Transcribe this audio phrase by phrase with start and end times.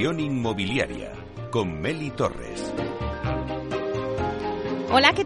[0.00, 1.12] Inmobiliaria
[1.50, 2.72] con Meli Torres.
[4.92, 5.24] Hola, ¿qué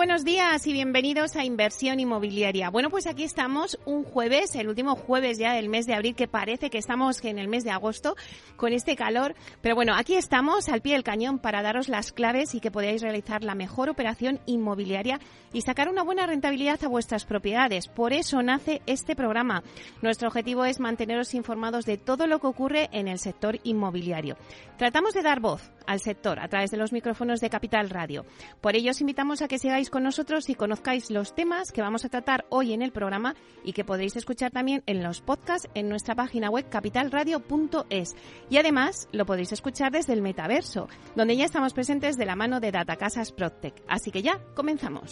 [0.00, 2.70] buenos días y bienvenidos a Inversión Inmobiliaria.
[2.70, 6.26] Bueno, pues aquí estamos un jueves, el último jueves ya del mes de abril, que
[6.26, 8.16] parece que estamos en el mes de agosto
[8.56, 9.34] con este calor.
[9.60, 13.02] Pero bueno, aquí estamos al pie del cañón para daros las claves y que podáis
[13.02, 15.20] realizar la mejor operación inmobiliaria
[15.52, 17.86] y sacar una buena rentabilidad a vuestras propiedades.
[17.86, 19.62] Por eso nace este programa.
[20.00, 24.38] Nuestro objetivo es manteneros informados de todo lo que ocurre en el sector inmobiliario.
[24.78, 28.24] Tratamos de dar voz al sector a través de los micrófonos de Capital Radio.
[28.62, 32.04] Por ello, os invitamos a que sigáis con nosotros y conozcáis los temas que vamos
[32.04, 33.34] a tratar hoy en el programa
[33.64, 38.16] y que podéis escuchar también en los podcasts en nuestra página web capitalradio.es.
[38.48, 42.60] Y además lo podéis escuchar desde el metaverso, donde ya estamos presentes de la mano
[42.60, 43.74] de Datacasas Protec.
[43.88, 45.10] Así que ya comenzamos.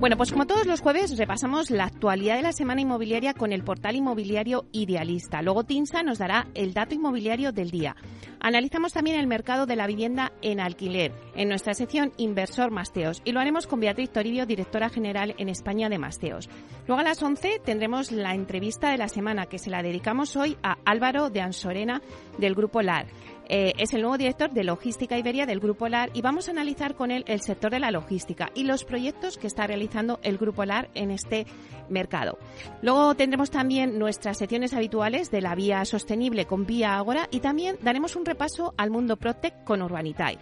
[0.00, 3.62] Bueno, pues como todos los jueves repasamos la actualidad de la semana inmobiliaria con el
[3.62, 5.42] portal inmobiliario Idealista.
[5.42, 7.94] Luego Tinsa nos dará el dato inmobiliario del día.
[8.40, 13.32] Analizamos también el mercado de la vivienda en alquiler en nuestra sección Inversor Masteos y
[13.32, 16.48] lo haremos con Beatriz Toribio, directora general en España de Masteos.
[16.86, 20.56] Luego a las 11 tendremos la entrevista de la semana que se la dedicamos hoy
[20.62, 22.00] a Álvaro de Ansorena
[22.38, 23.06] del Grupo LAR.
[23.52, 26.94] Eh, es el nuevo director de Logística Iberia del Grupo LAR y vamos a analizar
[26.94, 30.64] con él el sector de la logística y los proyectos que está realizando el Grupo
[30.64, 31.46] LAR en este
[31.88, 32.38] mercado.
[32.80, 37.76] Luego tendremos también nuestras secciones habituales de la vía sostenible con Vía Agora y también
[37.82, 40.38] daremos un repaso al mundo Protec con Urbanitae.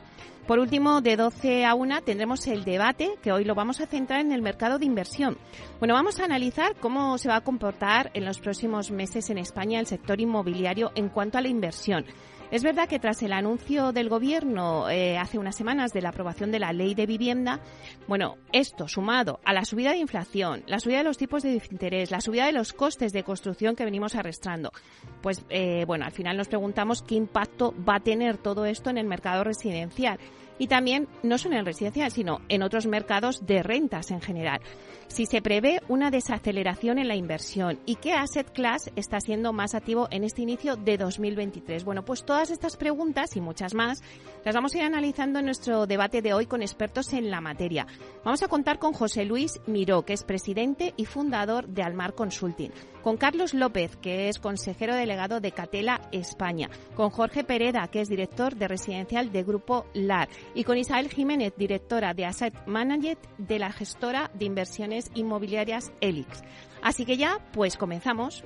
[0.46, 4.20] Por último, de 12 a 1 tendremos el debate que hoy lo vamos a centrar
[4.20, 5.38] en el mercado de inversión.
[5.78, 9.80] Bueno, vamos a analizar cómo se va a comportar en los próximos meses en España
[9.80, 12.04] el sector inmobiliario en cuanto a la inversión.
[12.50, 16.50] Es verdad que tras el anuncio del Gobierno eh, hace unas semanas de la aprobación
[16.50, 17.60] de la ley de vivienda,
[18.06, 22.10] bueno, esto sumado a la subida de inflación, la subida de los tipos de interés,
[22.10, 24.72] la subida de los costes de construcción que venimos arrastrando,
[25.20, 28.96] pues eh, bueno, al final nos preguntamos qué impacto va a tener todo esto en
[28.96, 30.18] el mercado residencial
[30.58, 34.60] y también no solo en residencial, sino en otros mercados de rentas en general.
[35.08, 39.74] Si se prevé una desaceleración en la inversión y qué asset class está siendo más
[39.74, 41.84] activo en este inicio de 2023.
[41.84, 44.02] Bueno, pues todas estas preguntas y muchas más
[44.44, 47.86] las vamos a ir analizando en nuestro debate de hoy con expertos en la materia.
[48.22, 52.70] Vamos a contar con José Luis Miró, que es presidente y fundador de Almar Consulting,
[53.02, 58.08] con Carlos López, que es consejero delegado de Catela España, con Jorge Pereda, que es
[58.08, 63.58] director de residencial de Grupo LAR, y con Isabel Jiménez, directora de Asset Manager de
[63.58, 66.42] la gestora de inversiones inmobiliarias Elix.
[66.82, 68.44] Así que ya, pues comenzamos.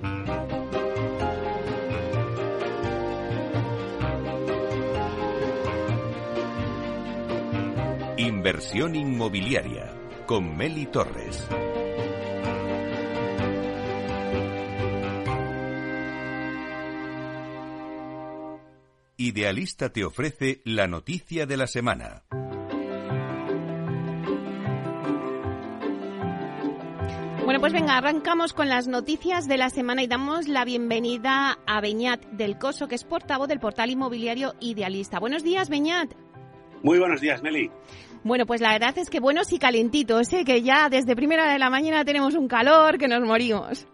[8.17, 9.93] Inversión inmobiliaria
[10.25, 11.47] con Meli Torres.
[19.17, 22.23] Idealista te ofrece la noticia de la semana.
[27.45, 31.79] Bueno, pues venga, arrancamos con las noticias de la semana y damos la bienvenida a
[31.79, 35.19] Beñat del Coso, que es portavoz del portal inmobiliario Idealista.
[35.19, 36.11] Buenos días, Beñat.
[36.81, 37.69] Muy buenos días, Meli.
[38.23, 40.43] Bueno, pues la verdad es que buenos y calentitos, ¿eh?
[40.43, 43.85] que ya desde primera de la mañana tenemos un calor que nos morimos.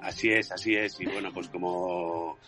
[0.00, 0.98] Así es, así es.
[1.00, 2.38] Y bueno, pues como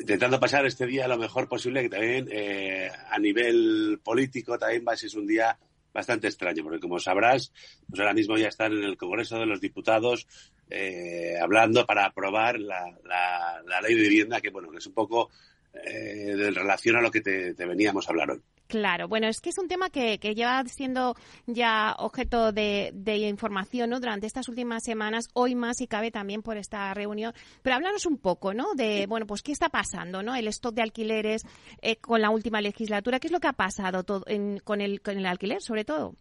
[0.00, 4.94] intentando pasar este día lo mejor posible, que también eh, a nivel político también va
[4.94, 5.58] a ser un día
[5.92, 7.52] bastante extraño, porque como sabrás,
[7.88, 10.26] pues ahora mismo ya están en el Congreso de los Diputados
[10.70, 15.30] eh, hablando para aprobar la, la, ley de vivienda, que bueno, que es un poco
[15.74, 18.40] eh, en relación a lo que te, veníamos a hablar hoy.
[18.66, 22.92] Claro, bueno, es que es un tema que, lleva siendo ya objeto de,
[23.28, 23.98] información ¿no?
[23.98, 27.34] durante estas últimas semanas, hoy más y cabe también por esta reunión.
[27.62, 28.74] Pero háblanos un poco, ¿no?
[28.74, 30.36] De, bueno, pues qué está pasando, ¿no?
[30.36, 31.42] El stock de alquileres
[31.82, 34.24] eh, con la última legislatura, ¿qué es lo que ha pasado todo
[34.62, 36.14] con, el, con el alquiler, sobre todo?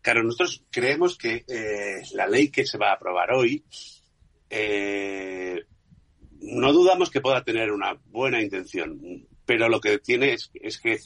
[0.00, 3.64] Claro, nosotros creemos que eh, la ley que se va a aprobar hoy
[4.48, 5.66] eh,
[6.40, 10.98] no dudamos que pueda tener una buena intención, pero lo que tiene es, que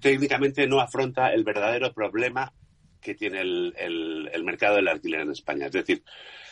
[0.00, 2.52] técnicamente no afronta el verdadero problema
[3.00, 5.66] que tiene el, mercado del alquiler en España.
[5.66, 6.02] Es decir,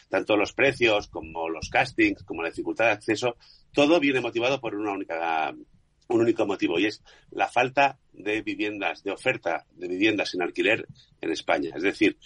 [0.09, 3.37] tanto los precios como los castings, como la dificultad de acceso,
[3.73, 5.55] todo viene motivado por una única
[6.09, 10.87] un único motivo y es la falta de viviendas, de oferta de viviendas en alquiler
[11.21, 11.71] en España.
[11.77, 12.19] Es decir,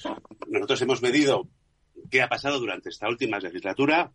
[0.49, 1.49] nosotros hemos medido
[2.11, 4.11] qué ha pasado durante esta última legislatura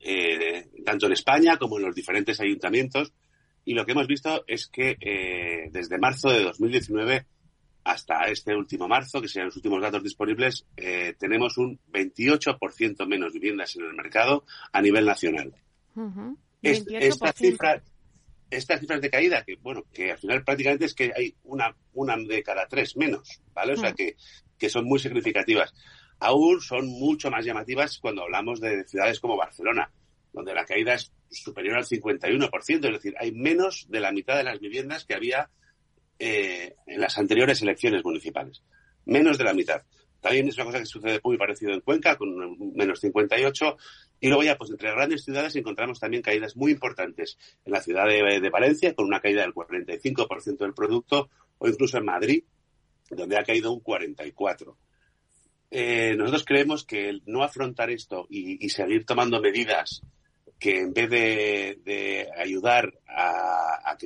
[0.00, 3.12] eh, tanto en España como en los diferentes ayuntamientos.
[3.64, 7.26] Y lo que hemos visto es que eh, desde marzo de 2019
[7.84, 13.32] hasta este último marzo, que sean los últimos datos disponibles, eh, tenemos un 28% menos
[13.32, 15.54] viviendas en el mercado a nivel nacional.
[16.62, 17.82] esta cifra,
[18.50, 22.16] estas cifras de caída, que bueno, que al final prácticamente es que hay una, una
[22.16, 23.74] de cada tres menos, ¿vale?
[23.74, 24.16] O sea que,
[24.58, 25.74] que son muy significativas
[26.24, 29.90] aún son mucho más llamativas cuando hablamos de ciudades como Barcelona,
[30.32, 34.44] donde la caída es superior al 51%, es decir, hay menos de la mitad de
[34.44, 35.50] las viviendas que había
[36.18, 38.62] eh, en las anteriores elecciones municipales.
[39.04, 39.82] Menos de la mitad.
[40.22, 43.76] También es una cosa que sucede muy parecido en Cuenca, con menos 58.
[44.20, 47.36] Y luego ya, pues entre grandes ciudades encontramos también caídas muy importantes.
[47.66, 51.28] En la ciudad de, de Valencia, con una caída del 45% del producto,
[51.58, 52.44] o incluso en Madrid,
[53.10, 54.74] donde ha caído un 44%.
[55.76, 60.02] Eh, nosotros creemos que no afrontar esto y, seguir tomando medidas
[60.56, 63.96] que en vez de, ayudar a,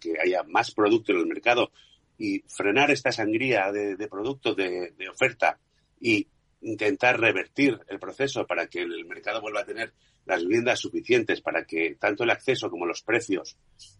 [0.00, 1.70] que haya más producto en el mercado
[2.18, 5.60] y frenar esta sangría de, productos de, oferta
[6.00, 6.26] y
[6.62, 9.92] intentar revertir el proceso para que el mercado vuelva a tener
[10.26, 13.56] las viviendas suficientes para que tanto el acceso como los precios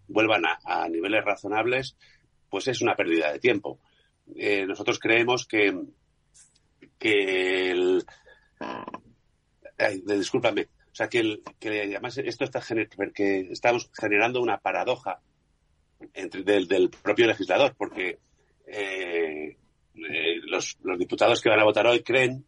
[0.08, 1.96] vuelvan a, niveles razonables,
[2.50, 3.78] pues es una pérdida de tiempo.
[4.34, 5.72] Eh, nosotros creemos que,
[7.02, 8.04] que el...
[10.06, 10.68] discúlpame.
[10.92, 12.60] O sea, que, el, que además esto está
[13.12, 15.20] que estamos generando una paradoja
[16.14, 18.18] entre, del, del propio legislador, porque
[18.66, 19.56] eh,
[19.94, 22.44] eh, los diputados que van a votar hoy creen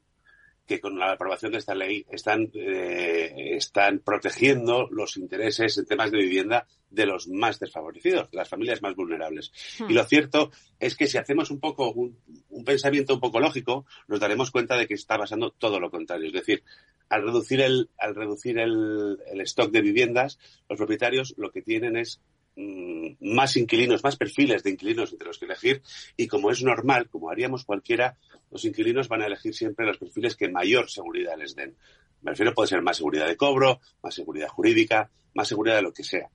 [0.66, 6.10] que con la aprobación de esta ley están, eh, están protegiendo los intereses en temas
[6.10, 9.52] de vivienda de los más desfavorecidos, de las familias más vulnerables.
[9.78, 9.90] Hmm.
[9.90, 12.16] Y lo cierto es que si hacemos un poco un,
[12.64, 16.28] pensamiento un poco lógico, nos daremos cuenta de que está pasando todo lo contrario.
[16.28, 16.62] Es decir,
[17.08, 20.38] al reducir el, al reducir el, el stock de viviendas,
[20.68, 22.20] los propietarios lo que tienen es
[22.56, 25.82] Mm, más inquilinos, más perfiles de inquilinos entre los que elegir
[26.16, 28.16] y como es normal, como haríamos cualquiera,
[28.50, 31.76] los inquilinos van a elegir siempre los perfiles que mayor seguridad les den.
[32.22, 35.92] Me refiero, puede ser más seguridad de cobro, más seguridad jurídica, más seguridad de lo
[35.92, 36.30] que sea.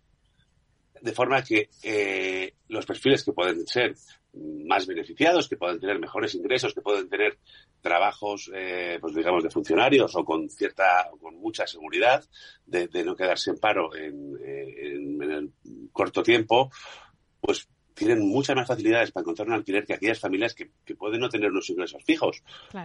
[1.01, 3.95] De forma que eh, los perfiles que pueden ser
[4.33, 7.39] más beneficiados, que pueden tener mejores ingresos, que pueden tener
[7.81, 12.23] trabajos, eh, pues digamos, de funcionarios o con cierta, con mucha seguridad,
[12.65, 14.37] de, no quedarse en paro en,
[15.21, 15.51] el
[15.91, 16.71] corto tiempo,
[17.39, 17.67] pues
[17.99, 21.51] tienen muchas más facilidades para encontrar un alquiler que aquellas familias que, pueden no tener
[21.51, 22.41] unos ingresos fijos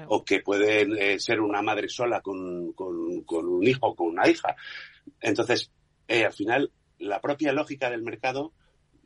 [0.09, 2.97] o que pueden eh, ser una madre sola con, con,
[3.31, 4.57] un hijo o con una hija.
[5.21, 5.71] Entonces,
[6.09, 8.53] eh, al final, la propia lógica del mercado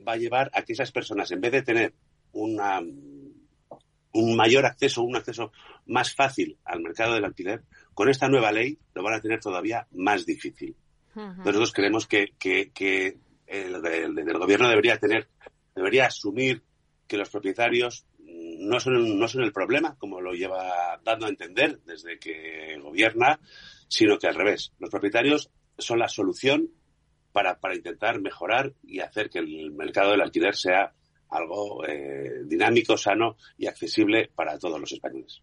[0.06, 1.94] va a llevar a que esas personas, en vez de tener
[2.32, 5.52] una, un mayor acceso, un acceso
[5.86, 7.62] más fácil al mercado del alquiler,
[7.94, 10.76] con esta nueva ley lo van a tener todavía más difícil.
[11.14, 13.80] Nosotros creemos que, que, el,
[14.38, 15.28] gobierno debería tener,
[15.74, 16.62] debería asumir
[17.08, 21.80] que los propietarios no son, no son el problema, como lo lleva dando a entender
[21.84, 23.40] desde que gobierna,
[23.88, 24.72] sino que al revés.
[24.78, 26.70] Los propietarios son la solución
[27.38, 30.92] para, para intentar mejorar y hacer que el mercado del alquiler sea
[31.30, 35.42] algo eh, dinámico, sano y accesible para todos los españoles.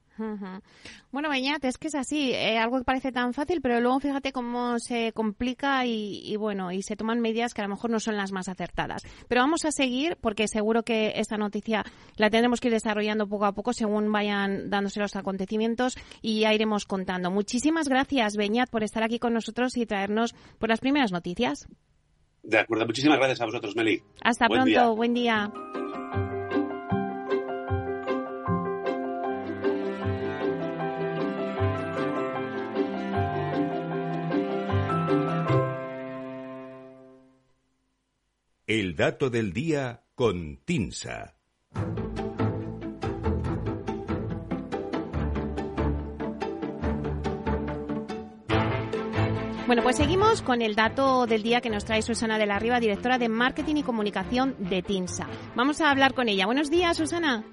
[1.12, 4.32] Bueno, Beñat, es que es así, eh, algo que parece tan fácil, pero luego fíjate
[4.32, 8.16] cómo se complica y, bueno, y se toman medidas que a lo mejor no son
[8.16, 9.04] las más acertadas.
[9.28, 11.84] Pero vamos a seguir porque seguro que esta noticia
[12.16, 16.54] la tendremos que ir desarrollando poco a poco según vayan dándose los acontecimientos y ya
[16.54, 17.30] iremos contando.
[17.30, 21.68] Muchísimas gracias, Beñat, por estar aquí con nosotros y traernos por las primeras noticias.
[22.46, 24.02] De acuerdo, muchísimas gracias a vosotros, Meli.
[24.22, 25.52] Hasta pronto, buen día.
[38.68, 41.36] El dato del día con Tinsa.
[49.68, 52.80] Bueno, pues seguimos con el dato del día que nos trae Susana de la Riva,
[52.80, 55.28] directora de Marketing y Comunicación de TINSA.
[55.56, 56.46] Vamos a hablar con ella.
[56.46, 57.44] Buenos días, Susana.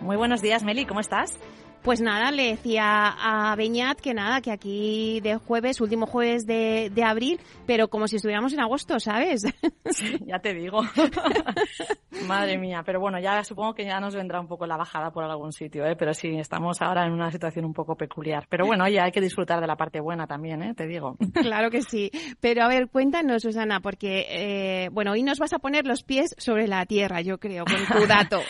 [0.00, 0.86] Muy buenos días, Meli.
[0.86, 1.38] ¿Cómo estás?
[1.84, 6.90] Pues nada, le decía a Beñat que nada, que aquí de jueves, último jueves de,
[6.94, 9.44] de abril, pero como si estuviéramos en agosto, ¿sabes?
[10.26, 10.80] ya te digo.
[12.26, 15.24] Madre mía, pero bueno, ya supongo que ya nos vendrá un poco la bajada por
[15.24, 15.94] algún sitio, ¿eh?
[15.94, 18.46] pero sí, estamos ahora en una situación un poco peculiar.
[18.48, 20.72] Pero bueno, ya hay que disfrutar de la parte buena también, ¿eh?
[20.74, 21.18] te digo.
[21.34, 22.10] claro que sí.
[22.40, 26.34] Pero a ver, cuéntanos, Susana, porque, eh, bueno, hoy nos vas a poner los pies
[26.38, 28.40] sobre la tierra, yo creo, con tu dato.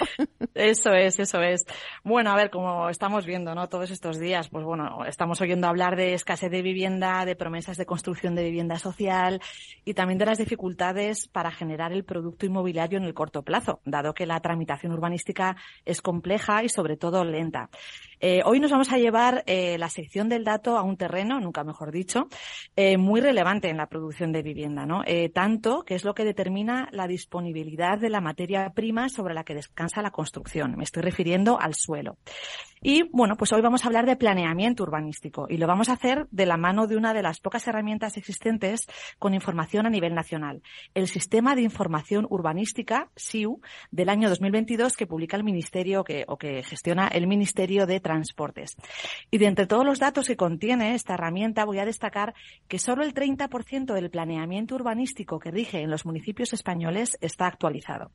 [0.54, 1.64] Eso es, eso es.
[2.02, 3.68] Bueno, a ver, como estamos viendo, ¿no?
[3.68, 7.86] Todos estos días, pues bueno, estamos oyendo hablar de escasez de vivienda, de promesas de
[7.86, 9.40] construcción de vivienda social
[9.84, 14.14] y también de las dificultades para generar el producto inmobiliario en el corto plazo, dado
[14.14, 17.68] que la tramitación urbanística es compleja y sobre todo lenta.
[18.26, 21.62] Eh, hoy nos vamos a llevar eh, la sección del dato a un terreno, nunca
[21.62, 22.28] mejor dicho,
[22.74, 25.02] eh, muy relevante en la producción de vivienda, ¿no?
[25.34, 29.54] tanto que es lo que determina la disponibilidad de la materia prima sobre la que
[29.54, 30.74] descansa la construcción.
[30.78, 32.16] Me estoy refiriendo al suelo.
[32.86, 36.26] Y bueno, pues hoy vamos a hablar de planeamiento urbanístico y lo vamos a hacer
[36.30, 38.86] de la mano de una de las pocas herramientas existentes
[39.18, 40.62] con información a nivel nacional,
[40.92, 46.36] el Sistema de Información Urbanística, SIU, del año 2022 que publica el Ministerio que, o
[46.36, 48.76] que gestiona el Ministerio de Transportes.
[49.30, 52.34] Y de entre todos los datos que contiene esta herramienta voy a destacar
[52.68, 58.10] que solo el 30% del planeamiento urbanístico que rige en los municipios españoles está actualizado.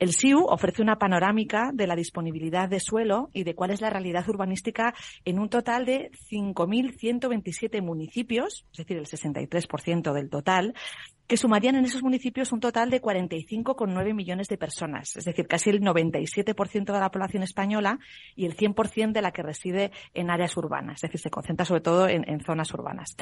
[0.00, 3.90] El SIU ofrece una panorámica de la disponibilidad de suelo y de cuál es la
[3.90, 4.94] realidad urbanística
[5.26, 10.74] en un total de 5.127 municipios, es decir, el 63% del total,
[11.30, 15.70] que sumarían en esos municipios un total de 45,9 millones de personas, es decir, casi
[15.70, 18.00] el 97% de la población española
[18.34, 21.82] y el 100% de la que reside en áreas urbanas, es decir, se concentra sobre
[21.82, 23.14] todo en, zonas urbanas.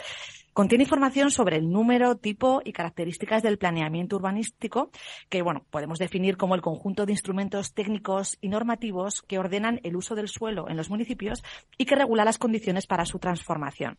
[0.55, 4.91] Contiene información sobre el número, tipo y características del planeamiento urbanístico,
[5.29, 9.97] que bueno, podemos definir como el conjunto de instrumentos técnicos y normativos que ordenan el
[9.97, 11.45] uso del suelo en los municipios
[11.77, 13.99] y que regula las condiciones para su transformación.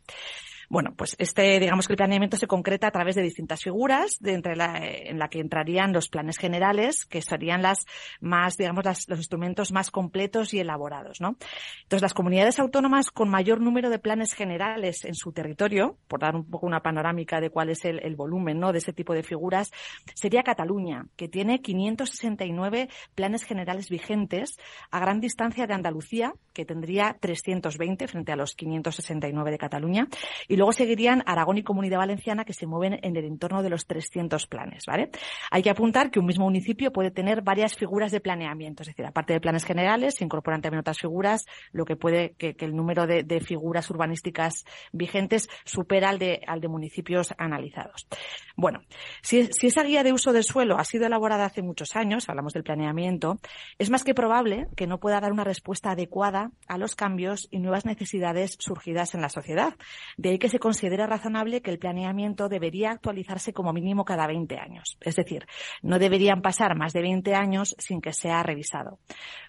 [0.70, 4.34] Bueno, pues este, digamos que el planeamiento se concreta a través de distintas figuras, de
[4.34, 7.88] entre la, en la que entrarían los planes generales, que serían las
[8.22, 11.38] más, digamos, las, los instrumentos más completos y elaborados, ¿no?
[11.82, 16.36] Entonces, las comunidades autónomas con mayor número de planes generales en su territorio, por dar
[16.36, 18.72] un poco una panorámica de cuál es el, el volumen, ¿no?
[18.72, 19.72] De ese tipo de figuras,
[20.14, 24.60] sería Cataluña, que tiene 569 planes generales vigentes
[24.92, 30.08] a gran distancia de Andalucía, que tendría 320 frente a los 569 de Cataluña,
[30.48, 33.88] y luego seguirían Aragón y Comunidad Valenciana que se mueven en el entorno de los
[33.88, 35.10] 300 planes, ¿vale?
[35.52, 39.06] Hay que apuntar que un mismo municipio puede tener varias figuras de planeamiento, es decir,
[39.06, 43.08] aparte de planes generales, se incorporan también otras figuras, lo que puede que, el número
[43.08, 48.06] de, de, figuras urbanísticas vigentes supera al de, al de municipios analizados.
[48.58, 48.82] Bueno,
[49.22, 52.52] si, si esa guía de uso del suelo ha sido elaborada hace muchos años, hablamos
[52.52, 53.40] del planeamiento,
[53.78, 57.60] es más que probable que no pueda dar una respuesta adecuada a los cambios y
[57.60, 59.76] nuevas necesidades surgidas en la sociedad.
[60.18, 64.58] De ahí que se considera razonable que el planeamiento debería actualizarse como mínimo cada 20
[64.58, 64.98] años.
[65.02, 65.46] Es decir,
[65.82, 69.00] no deberían pasar más de 20 años sin que sea revisado.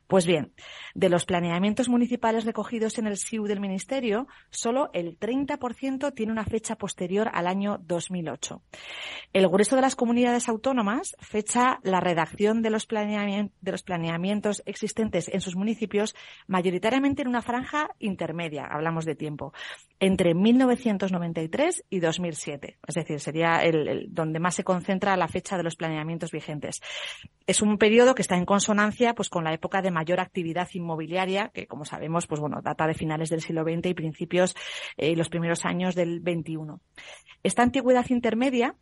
[0.07, 0.53] Pues bien,
[0.95, 6.45] de los planeamientos municipales recogidos en el SIU del Ministerio, solo el 30% tiene una
[6.45, 8.61] fecha posterior al año 2008.
[9.33, 14.63] El grueso de las comunidades autónomas fecha la redacción de los, planeamientos, de los planeamientos
[14.67, 16.17] existentes en sus municipios
[16.49, 19.53] mayoritariamente en una franja intermedia, hablamos de tiempo,
[20.01, 20.35] entre
[20.91, 22.79] 1993 y 2007.
[22.87, 26.81] Es decir, sería el, donde más se concentra la fecha de los planeamientos vigentes.
[27.47, 31.51] Es un periodo que está en consonancia pues, con la época de mayor actividad inmobiliaria,
[31.55, 34.55] que como sabemos, pues bueno, data de finales del siglo XX y principios
[34.97, 36.81] y eh, los primeros años del XXI.
[37.43, 38.75] Esta antigüedad intermedia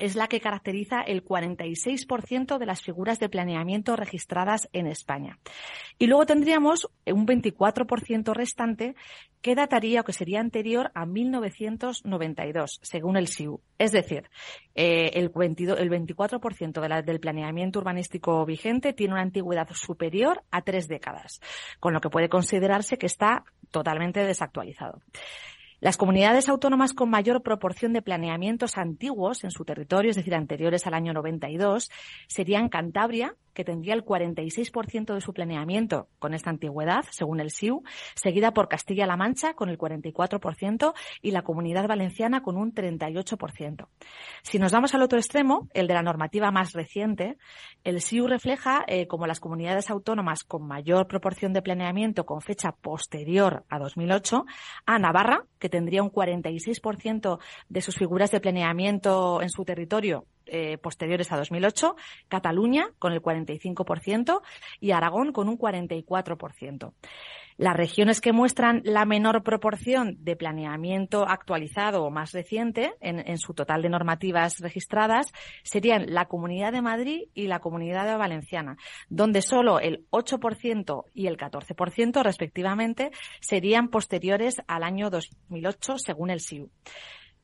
[0.00, 5.38] es la que caracteriza el 46% de las figuras de planeamiento registradas en España.
[5.98, 8.96] Y luego tendríamos un 24% restante
[9.42, 13.60] que dataría o que sería anterior a 1992, según el SIU.
[13.78, 14.28] Es decir,
[14.74, 21.40] eh, el, 24% del planeamiento urbanístico vigente tiene una antigüedad superior a tres décadas,
[21.78, 25.00] con lo que puede considerarse que está totalmente desactualizado.
[25.80, 30.86] Las comunidades autónomas con mayor proporción de planeamientos antiguos en su territorio, es decir, anteriores
[30.86, 31.90] al año 92,
[32.26, 37.82] serían Cantabria, que tendría el 46% de su planeamiento con esta antigüedad, según el SIU,
[38.14, 43.86] seguida por Castilla-La Mancha con el 44% y la Comunidad Valenciana con un 38%.
[44.42, 47.36] Si nos vamos al otro extremo, el de la normativa más reciente,
[47.84, 52.72] el SIU refleja eh, como las comunidades autónomas con mayor proporción de planeamiento con fecha
[52.72, 54.46] posterior a 2008
[54.86, 57.38] a Navarra, que tendría un 46%
[57.68, 61.96] de sus figuras de planeamiento en su territorio eh, posteriores a 2008,
[62.28, 64.42] Cataluña con el 45%
[64.80, 66.92] y Aragón con un 44%.
[67.60, 73.52] Las regiones que muestran la menor proporción de planeamiento actualizado o más reciente en, su
[73.52, 75.30] total de normativas registradas
[75.62, 78.78] serían la Comunidad de Madrid y la Comunidad Valenciana,
[79.10, 86.40] donde solo el 8% y el 14% respectivamente serían posteriores al año 2008 según el
[86.40, 86.70] SIU.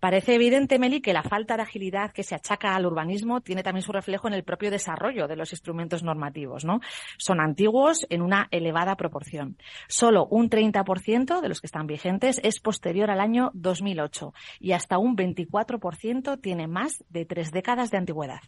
[0.00, 3.82] Parece evidente, Meli, que la falta de agilidad que se achaca al urbanismo tiene también
[3.82, 6.80] su reflejo en el propio desarrollo de los instrumentos normativos, ¿no?
[7.18, 9.56] Son antiguos en una elevada proporción.
[9.88, 14.98] Solo un 30% de los que están vigentes es posterior al año 2008 y hasta
[14.98, 18.40] un 24% tiene más de tres décadas de antigüedad.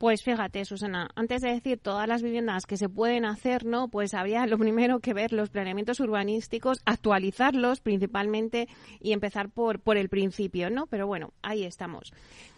[0.00, 3.88] Pues fíjate, Susana, antes de decir todas las viviendas que se pueden hacer, ¿no?
[3.88, 8.66] Pues había lo primero que ver los planeamientos urbanísticos, actualizarlos principalmente
[8.98, 10.86] y empezar por, por el principio, ¿no?
[10.86, 12.14] Pero bueno, ahí estamos.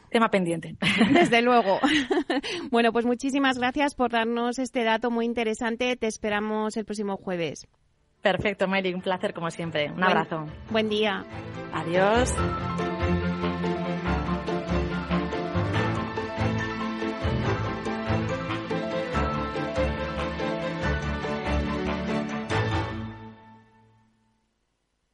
[0.08, 0.76] Tema pendiente.
[1.12, 1.80] Desde luego.
[2.70, 5.96] bueno, pues muchísimas gracias por darnos este dato muy interesante.
[5.96, 7.66] Te esperamos el próximo jueves.
[8.22, 8.94] Perfecto, Mary.
[8.94, 9.90] Un placer como siempre.
[9.90, 10.46] Un abrazo.
[10.70, 11.24] Buen día.
[11.72, 12.32] Adiós.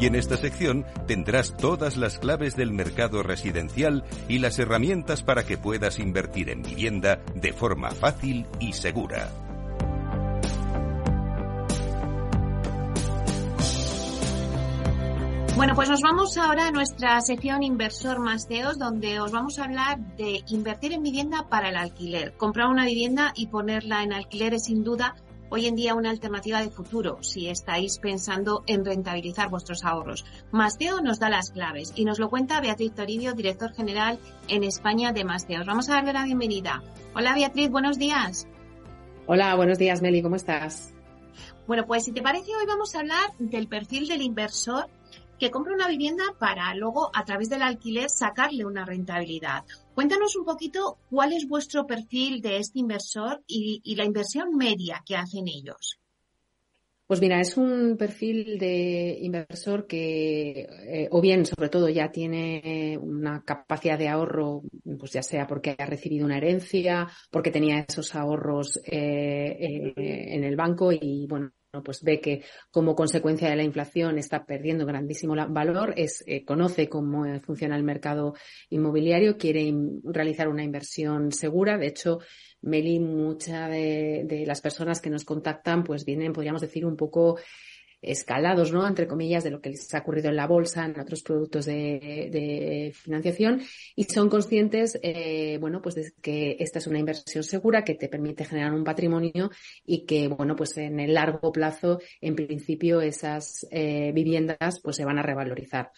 [0.00, 5.44] Y en esta sección tendrás todas las claves del mercado residencial y las herramientas para
[5.44, 9.28] que puedas invertir en vivienda de forma fácil y segura.
[15.54, 19.98] Bueno, pues nos vamos ahora a nuestra sección Inversor Masteos, donde os vamos a hablar
[20.16, 22.32] de invertir en vivienda para el alquiler.
[22.38, 25.14] Comprar una vivienda y ponerla en alquiler es sin duda
[25.50, 30.24] hoy en día una alternativa de futuro si estáis pensando en rentabilizar vuestros ahorros.
[30.52, 35.12] Masteo nos da las claves y nos lo cuenta Beatriz Toribio, director general en España
[35.12, 35.66] de Masteos.
[35.66, 36.82] Vamos a darle la bienvenida.
[37.14, 38.46] Hola Beatriz, buenos días.
[39.26, 40.94] Hola, buenos días Meli, ¿cómo estás?
[41.66, 44.88] Bueno, pues si te parece hoy vamos a hablar del perfil del inversor
[45.40, 49.64] que compra una vivienda para luego a través del alquiler sacarle una rentabilidad.
[50.00, 55.14] Cuéntanos un poquito cuál es vuestro perfil de este inversor y, la inversión media que
[55.14, 56.00] hacen ellos.
[57.06, 62.96] Pues mira, es un perfil de inversor que, eh, o bien, sobre todo, ya tiene
[62.98, 64.62] una capacidad de ahorro,
[64.98, 70.44] pues ya sea porque ha recibido una herencia, porque tenía esos ahorros eh, eh, en
[70.44, 71.52] el banco y, bueno,
[71.84, 76.88] pues ve que como consecuencia de la inflación está perdiendo grandísimo valor, es, eh, conoce
[76.88, 78.34] cómo eh, funciona el mercado
[78.70, 79.72] inmobiliario, quiere
[80.04, 81.78] realizar una inversión segura.
[81.78, 82.18] De hecho,
[82.62, 87.38] Meli, muchas de, las personas que nos contactan, pues vienen, podríamos decir, un poco
[88.02, 88.86] escalados, ¿no?
[88.86, 92.92] Entre comillas, de lo que les ha ocurrido en la bolsa, en otros productos de,
[92.94, 93.62] financiación,
[93.96, 98.08] y son conscientes, eh, bueno, pues de que esta es una inversión segura que te
[98.08, 99.50] permite generar un patrimonio
[99.84, 105.04] y que, bueno, pues en el largo plazo, en principio, esas eh, viviendas pues se
[105.04, 105.90] van a revalorizar.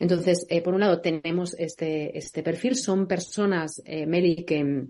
[0.00, 2.74] Entonces, eh, por un lado, tenemos este, este perfil.
[2.74, 4.86] Son personas, eh, Meli, que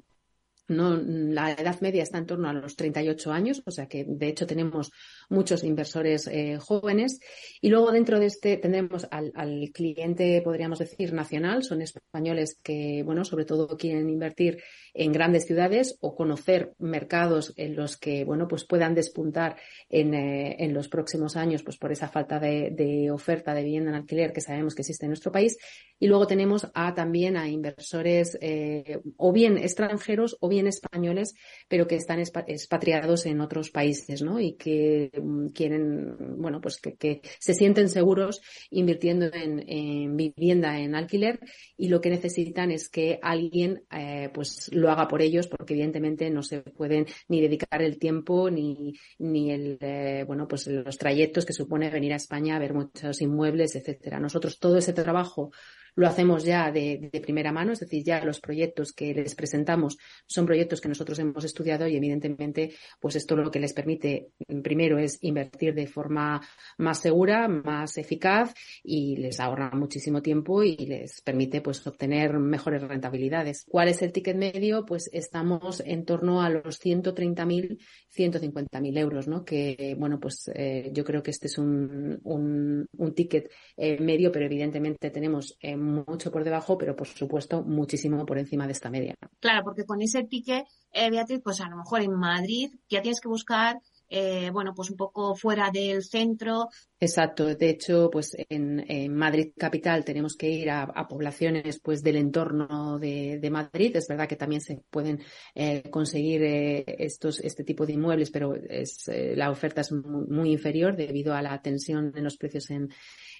[0.70, 4.28] no, la edad media está en torno a los 38 años, o sea que de
[4.28, 4.92] hecho tenemos
[5.28, 7.18] muchos inversores eh, jóvenes.
[7.60, 11.64] Y luego dentro de este tendremos al, al, cliente, podríamos decir, nacional.
[11.64, 14.62] Son españoles que, bueno, sobre todo quieren invertir
[14.94, 19.56] en grandes ciudades o conocer mercados en los que, bueno, pues puedan despuntar
[19.88, 23.96] en, eh, en los próximos años, pues por esa falta de, oferta de vivienda en
[23.96, 25.58] alquiler que sabemos que existe en nuestro país.
[25.98, 31.34] Y luego tenemos a, también a inversores eh, o bien extranjeros o bien españoles,
[31.68, 34.40] pero que están expatriados en otros países, ¿no?
[34.40, 40.94] Y que mm, quieren, bueno, pues que, se sienten seguros invirtiendo en, en, vivienda en
[40.94, 41.40] alquiler
[41.76, 46.30] y lo que necesitan es que alguien, eh, pues lo haga por ellos porque evidentemente
[46.30, 51.46] no se pueden ni dedicar el tiempo ni, ni el, eh, bueno, pues los trayectos
[51.46, 54.18] que supone venir a España a ver muchos inmuebles, etcétera.
[54.18, 55.52] Nosotros todo ese trabajo
[55.94, 60.46] lo hacemos ya de, primera mano, es decir, ya los proyectos que les presentamos son
[60.46, 64.30] proyectos que nosotros hemos estudiado y evidentemente, pues esto lo que les permite,
[64.62, 66.40] primero, es invertir de forma
[66.78, 72.82] más segura, más eficaz y les ahorra muchísimo tiempo y les permite, pues, obtener mejores
[72.82, 73.66] rentabilidades.
[73.68, 74.84] ¿Cuál es el ticket medio?
[74.84, 77.78] Pues estamos en torno a los 130.000,
[78.14, 79.44] 150.000 euros, ¿no?
[79.44, 84.32] Que, bueno, pues eh, yo creo que este es un, un, un ticket eh, medio,
[84.32, 88.90] pero evidentemente tenemos eh, mucho por debajo, pero por supuesto muchísimo por encima de esta
[88.90, 89.14] media.
[89.40, 93.20] Claro, porque con ese ticket, eh, Beatriz, pues a lo mejor en Madrid ya tienes
[93.20, 93.80] que buscar
[94.12, 96.68] eh, bueno, pues un poco fuera del centro.
[96.98, 97.46] Exacto.
[97.54, 103.48] De hecho, pues en, Madrid capital tenemos que ir a, poblaciones pues del entorno de,
[103.50, 103.94] Madrid.
[103.94, 105.20] Es verdad que también se pueden
[105.54, 110.96] eh, conseguir eh, estos, este tipo de inmuebles, pero es, la oferta es muy, inferior
[110.96, 112.88] debido a la tensión en los precios en,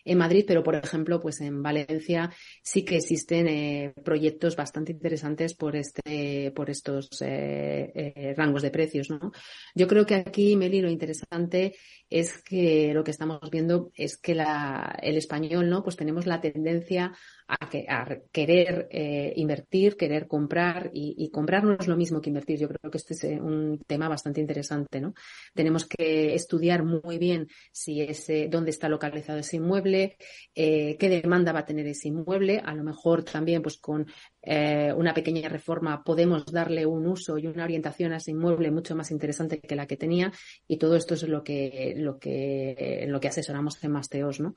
[0.04, 2.30] en Madrid, pero por ejemplo, pues en Valencia
[2.62, 8.70] sí que existen eh, proyectos bastante interesantes por este, por estos eh, eh, rangos de
[8.70, 9.32] precios, ¿no?
[9.74, 11.74] Yo creo que aquí, Meli, lo interesante
[12.08, 15.82] es que lo que estamos viendo es que la, el español, ¿no?
[15.82, 17.12] Pues tenemos la tendencia
[17.50, 22.30] a, que, a querer eh, invertir, querer comprar y, comprar no es lo mismo que
[22.30, 22.58] invertir.
[22.58, 25.14] Yo creo que este es eh, un tema bastante interesante, ¿no?
[25.54, 30.16] Tenemos que estudiar muy bien si ese, dónde está localizado ese inmueble,
[30.54, 32.62] eh, qué demanda va a tener ese inmueble.
[32.64, 34.06] A lo mejor también, pues con
[34.42, 39.10] una pequeña reforma podemos darle un uso y una orientación a ese inmueble mucho más
[39.10, 40.32] interesante que la que tenía
[40.66, 44.54] y todo esto es lo que lo que lo que asesoramos en Masteos, ¿no?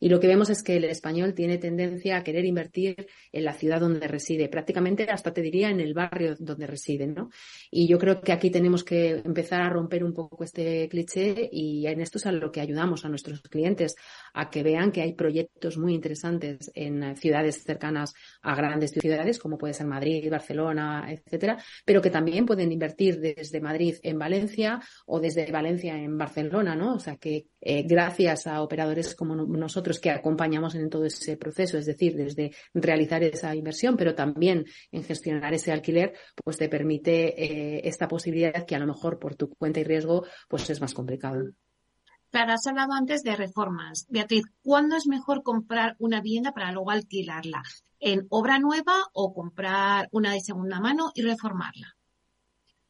[0.00, 3.52] Y lo que vemos es que el español tiene tendencia a querer invertir en la
[3.52, 7.30] ciudad donde reside, prácticamente hasta te diría en el barrio donde reside, ¿no?
[7.70, 11.86] Y yo creo que aquí tenemos que empezar a romper un poco este cliché y
[11.86, 13.96] en esto es a lo que ayudamos a nuestros clientes
[14.34, 19.58] a que vean que hay proyectos muy interesantes en ciudades cercanas a grandes ciudades, como
[19.58, 25.20] puede ser Madrid, Barcelona, etcétera, pero que también pueden invertir desde Madrid en Valencia o
[25.20, 26.94] desde Valencia en Barcelona, ¿no?
[26.94, 31.78] O sea que eh, gracias a operadores como nosotros que acompañamos en todo ese proceso,
[31.78, 37.42] es decir, desde realizar esa inversión, pero también en gestionar ese alquiler, pues te permite
[37.42, 40.94] eh, esta posibilidad que a lo mejor por tu cuenta y riesgo, pues es más
[40.94, 41.42] complicado.
[42.30, 44.06] Claro, has hablado antes de reformas.
[44.10, 47.62] Beatriz, ¿cuándo es mejor comprar una vivienda para luego alquilarla?
[47.98, 51.95] ¿En obra nueva o comprar una de segunda mano y reformarla?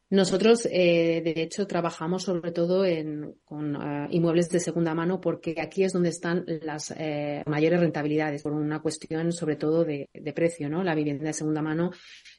[0.08, 5.56] Nosotros, eh, de hecho, trabajamos sobre todo en, con uh, inmuebles de segunda mano porque
[5.60, 10.32] aquí es donde están las eh, mayores rentabilidades por una cuestión sobre todo de, de,
[10.32, 10.84] precio, ¿no?
[10.84, 11.90] La vivienda de segunda mano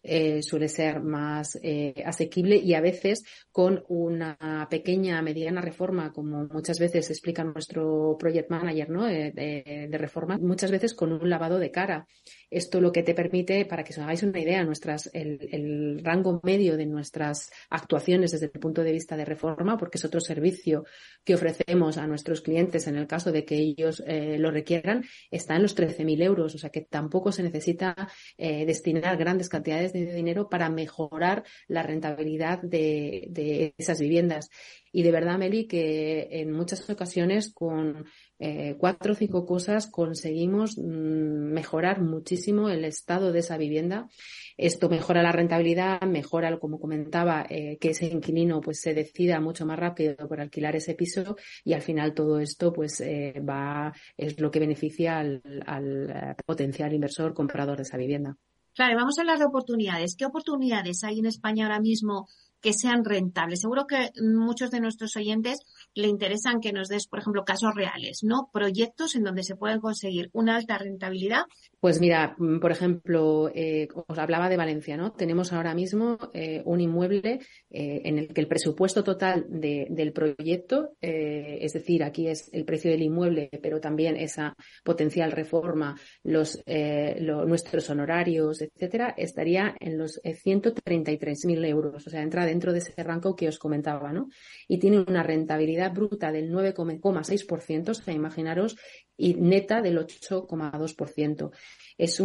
[0.01, 6.45] eh, suele ser más eh, asequible y a veces con una pequeña, mediana reforma, como
[6.45, 9.10] muchas veces explica nuestro project manager, ¿no?
[9.10, 12.08] Eh, de, de reforma, muchas veces con un lavado de cara.
[12.49, 16.39] Esto lo que te permite, para que os hagáis una idea, nuestras, el, el rango
[16.43, 20.86] medio de nuestras actuaciones desde el punto de vista de reforma, porque es otro servicio
[21.23, 25.55] que ofrecemos a nuestros clientes en el caso de que ellos eh, lo requieran, está
[25.55, 26.55] en los 13.000 euros.
[26.55, 27.95] O sea que tampoco se necesita
[28.38, 34.49] eh, destinar grandes cantidades de dinero para mejorar la rentabilidad de, de esas viviendas.
[34.91, 38.05] Y de verdad, Meli, que en muchas ocasiones con,
[38.39, 44.08] eh, cuatro o cinco cosas conseguimos mm, mejorar muchísimo el estado de esa vivienda.
[44.58, 49.65] Esto mejora la rentabilidad, mejora, como comentaba, eh, que ese inquilino pues se decida mucho
[49.65, 54.39] más rápido por alquilar ese piso y al final todo esto pues eh, va es
[54.39, 58.38] lo que beneficia al, al potencial inversor comprador de esa vivienda.
[58.78, 60.15] Claro, vamos a hablar de oportunidades.
[60.15, 62.28] ¿Qué oportunidades hay en España ahora mismo
[62.61, 63.61] que sean rentables?
[63.61, 65.59] Seguro que muchos de nuestros oyentes
[65.93, 68.49] le interesan que nos des, por ejemplo, casos reales, ¿no?
[68.51, 71.43] Proyectos en donde se pueden conseguir una alta rentabilidad.
[71.79, 75.11] Pues mira, mm, por ejemplo, eh, os hablaba de Valencia, ¿no?
[75.11, 77.39] Tenemos ahora mismo eh, un inmueble
[77.69, 82.89] eh, en el que el presupuesto total del proyecto, es decir, aquí es el precio
[82.91, 91.65] del inmueble, pero también esa potencial reforma, los nuestros honorarios, etcétera, estaría en los 133.000
[91.65, 92.07] euros.
[92.07, 94.29] O sea, entra dentro de ese rango que os comentaba, ¿no?
[94.67, 98.75] Y tiene una rentabilidad bruta del 9,6%, o sea, imaginaros,
[99.15, 101.51] y neta del 8,2%.
[101.97, 102.21] Es,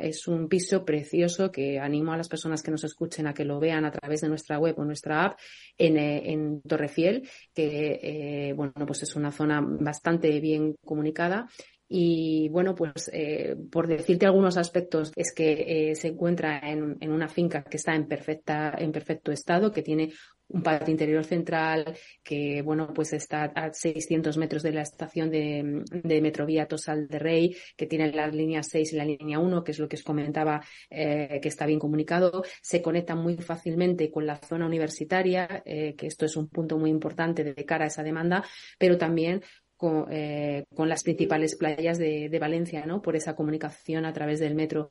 [0.00, 3.58] es un piso precioso que animo a las personas que nos escuchen a que lo
[3.58, 5.38] vean a través de nuestra web o nuestra app
[5.76, 11.48] en, eh, en Torrefiel, que eh, bueno, pues es una zona bastante bien comunicada
[11.94, 17.12] y bueno, pues eh, por decirte algunos aspectos, es que eh, se encuentra en, en,
[17.12, 20.10] una finca que está en perfecta, en perfecto estado, que tiene
[20.52, 25.82] un patio interior central, que bueno, pues está a 600 metros de la estación de,
[25.90, 29.72] de Metrovía Tosal de Rey, que tiene la línea 6 y la línea 1, que
[29.72, 32.42] es lo que os comentaba, eh, que está bien comunicado.
[32.60, 36.90] Se conecta muy fácilmente con la zona universitaria, eh, que esto es un punto muy
[36.90, 38.44] importante de cara a esa demanda,
[38.78, 39.42] pero también
[39.82, 43.02] con, eh, con las principales playas de, Valencia, ¿no?
[43.02, 44.90] Por esa comunicación a través del metro.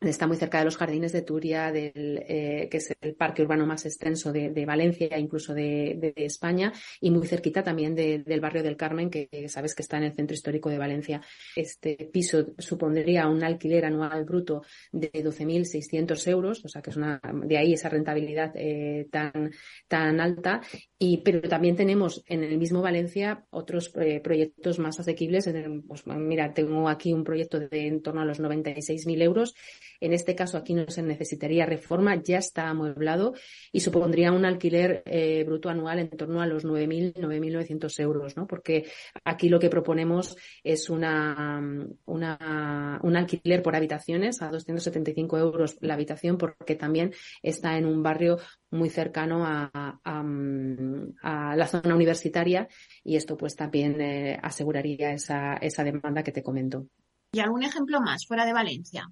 [0.00, 3.84] Está muy cerca de los jardines de Turia, eh, que es el parque urbano más
[3.84, 6.72] extenso de, de Valencia, incluso de, España,
[7.02, 10.32] y muy cerquita también del barrio del Carmen, que sabes que está en el centro
[10.32, 11.20] histórico de Valencia.
[11.54, 17.20] Este piso supondría un alquiler anual bruto de 12.600 euros, o sea que es una,
[17.44, 19.50] de ahí esa rentabilidad eh, tan,
[19.86, 20.62] tan alta.
[20.98, 25.50] Y, pero también tenemos en el mismo Valencia otros eh, proyectos más asequibles.
[25.88, 29.56] Pues, mira, tengo aquí un proyecto de en torno a los 96.000 euros.
[29.98, 33.34] En este caso, aquí no se necesitaría reforma, ya está amueblado
[33.72, 38.46] y supondría un alquiler eh, bruto anual en torno a los 9.000, 9.900 euros, ¿no?
[38.46, 38.86] Porque
[39.24, 41.60] aquí lo que proponemos es una,
[42.06, 47.12] un alquiler por habitaciones a 275 euros la habitación, porque también
[47.42, 48.38] está en un barrio
[48.70, 50.24] muy cercano a, a,
[51.22, 52.68] a la zona universitaria
[53.02, 56.86] y esto pues también eh, aseguraría esa, esa demanda que te comento.
[57.32, 59.08] ¿Y algún ejemplo más fuera de Valencia?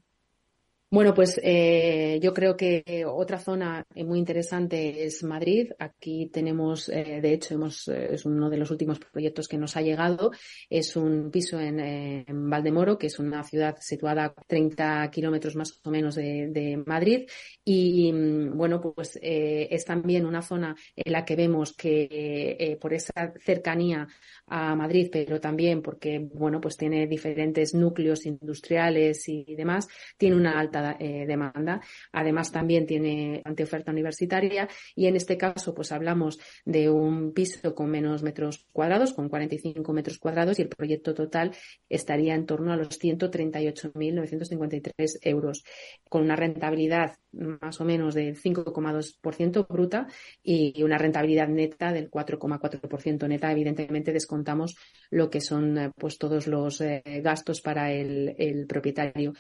[0.91, 5.71] Bueno, pues eh, yo creo que otra zona muy interesante es Madrid.
[5.79, 9.77] Aquí tenemos, eh, de hecho, hemos, eh, es uno de los últimos proyectos que nos
[9.77, 10.31] ha llegado.
[10.71, 15.79] Es un piso en, en Valdemoro, que es una ciudad situada a 30 kilómetros más
[15.85, 17.29] o menos de, Madrid.
[17.63, 23.35] Y mm, bueno, pues es también una zona en la que vemos que por esa
[23.45, 24.09] cercanía
[24.47, 30.59] a Madrid, pero también porque, bueno, pues tiene diferentes núcleos industriales y demás, tiene una
[30.59, 31.81] alta eh, demanda.
[32.13, 37.91] Además, también tiene oferta universitaria y en este caso, pues hablamos de un piso con
[37.91, 41.53] menos metros cuadrados, con 45 metros cuadrados y el proyecto total
[41.89, 45.65] estaría en torno a los 138.953 euros,
[46.09, 50.07] con una rentabilidad más o menos del 5,2% bruta
[50.43, 53.53] y una rentabilidad neta del 4,4% neta.
[53.53, 54.77] Evidentemente descontamos
[55.11, 59.35] lo que son eh, pues todos los eh, gastos para el propietario.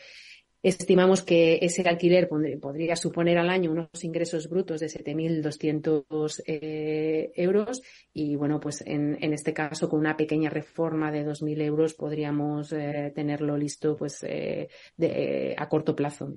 [0.62, 7.81] Estimamos que ese alquiler podría suponer al año unos ingresos brutos de 7.200 eh, euros
[8.12, 12.73] y, bueno, pues en, en, este caso, con una pequeña reforma de 2.000 euros podríamos
[12.73, 16.35] eh, tenerlo listo pues eh, de, a corto plazo.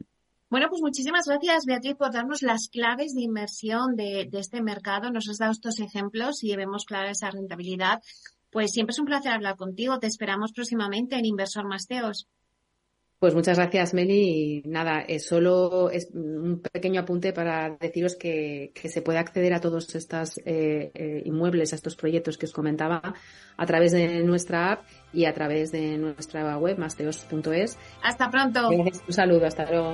[0.51, 5.09] Bueno, pues muchísimas gracias, Beatriz, por darnos las claves de inversión de, este mercado.
[5.09, 8.01] Nos has dado estos ejemplos y vemos clara esa rentabilidad.
[8.51, 9.97] Pues siempre es un placer hablar contigo.
[9.97, 12.27] Te esperamos próximamente en Inversor Masteos.
[13.21, 14.63] Pues muchas gracias, Meli.
[14.65, 19.53] Y nada, es solo es un pequeño apunte para deciros que, que se puede acceder
[19.53, 23.13] a todos estos eh, eh, inmuebles, a estos proyectos que os comentaba,
[23.57, 27.77] a través de nuestra app y a través de nuestra web, masteos.es.
[28.01, 28.69] Hasta pronto.
[28.69, 29.93] Un saludo, hasta luego.